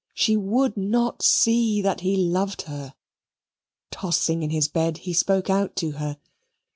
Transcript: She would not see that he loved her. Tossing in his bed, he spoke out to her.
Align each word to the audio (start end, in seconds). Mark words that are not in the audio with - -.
She 0.15 0.35
would 0.35 0.75
not 0.77 1.21
see 1.21 1.79
that 1.83 1.99
he 2.01 2.17
loved 2.17 2.63
her. 2.63 2.95
Tossing 3.91 4.41
in 4.41 4.49
his 4.49 4.67
bed, 4.67 4.97
he 5.05 5.13
spoke 5.13 5.47
out 5.47 5.75
to 5.75 5.91
her. 5.91 6.17